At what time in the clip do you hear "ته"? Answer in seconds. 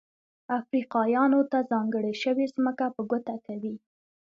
1.51-1.57